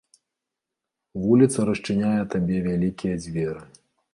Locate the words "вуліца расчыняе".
1.25-2.23